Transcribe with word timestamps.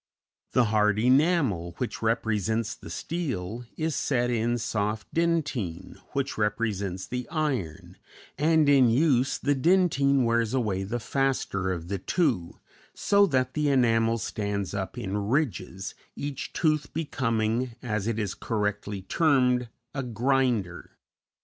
The 0.53 0.63
hard 0.73 0.97
enamel, 0.97 1.75
which 1.77 2.01
represents 2.01 2.73
the 2.73 2.89
steel, 2.89 3.65
is 3.77 3.95
set 3.95 4.31
in 4.31 4.57
soft 4.57 5.05
dentine, 5.13 5.99
which 6.13 6.39
represents 6.39 7.05
the 7.05 7.29
iron, 7.29 7.97
and 8.35 8.67
in 8.67 8.89
use 8.89 9.37
the 9.37 9.53
dentine 9.53 10.23
wears 10.23 10.55
away 10.55 10.85
the 10.85 10.99
faster 10.99 11.71
of 11.71 11.87
the 11.87 11.99
two, 11.99 12.59
so 12.95 13.27
that 13.27 13.53
the 13.53 13.69
enamel 13.69 14.17
stands 14.17 14.73
up 14.73 14.97
in 14.97 15.19
ridges, 15.29 15.93
each 16.15 16.51
tooth 16.51 16.91
becoming, 16.95 17.75
as 17.83 18.07
it 18.07 18.17
is 18.17 18.33
correctly 18.33 19.03
termed, 19.03 19.69
"a 19.93 20.01
grinder." 20.01 20.97